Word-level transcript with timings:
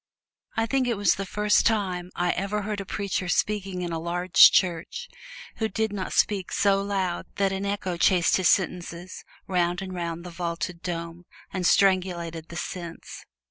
I 0.57 0.65
think 0.65 0.87
it 0.87 0.97
was 0.97 1.13
the 1.13 1.27
first 1.27 1.63
time 1.67 2.09
I 2.15 2.31
ever 2.31 2.63
heard 2.63 2.81
a 2.81 2.87
preacher 2.87 3.29
speaking 3.29 3.83
in 3.83 3.91
a 3.91 3.99
large 3.99 4.49
church 4.51 5.07
who 5.57 5.67
did 5.69 5.93
not 5.93 6.11
speak 6.11 6.51
so 6.51 6.81
loud 6.81 7.27
that 7.35 7.51
an 7.51 7.67
echo 7.67 7.97
chased 7.97 8.37
his 8.37 8.49
sentences 8.49 9.23
round 9.45 9.79
and 9.79 9.93
round 9.93 10.23
the 10.23 10.31
vaulted 10.31 10.81
dome 10.81 11.25
and 11.53 11.67
strangled 11.67 12.33
the 12.47 12.55
sense. 12.55 13.25